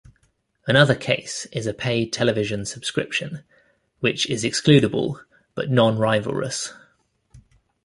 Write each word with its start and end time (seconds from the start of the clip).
Another 0.65 0.95
case 0.95 1.45
is 1.51 1.67
a 1.67 1.75
pay 1.75 2.09
television 2.09 2.65
subscription, 2.65 3.43
which 3.99 4.27
is 4.31 4.43
excludable 4.43 5.21
but 5.53 5.69
non-rivalrous. 5.69 6.73